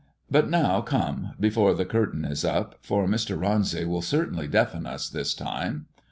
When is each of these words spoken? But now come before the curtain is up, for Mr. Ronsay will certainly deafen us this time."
But 0.31 0.49
now 0.49 0.81
come 0.81 1.33
before 1.39 1.75
the 1.75 1.85
curtain 1.85 2.25
is 2.25 2.43
up, 2.43 2.73
for 2.81 3.05
Mr. 3.07 3.39
Ronsay 3.39 3.85
will 3.87 4.01
certainly 4.01 4.47
deafen 4.47 4.87
us 4.87 5.07
this 5.07 5.35
time." 5.35 5.85